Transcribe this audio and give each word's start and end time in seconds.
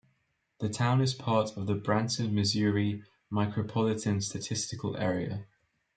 The 0.61 0.67
town 0.67 0.99
is 0.99 1.13
part 1.13 1.55
of 1.55 1.67
the 1.67 1.75
Branson, 1.75 2.33
Missouri 2.33 3.03
Micropolitan 3.31 4.23
Statistical 4.23 4.97
Area. 4.97 5.45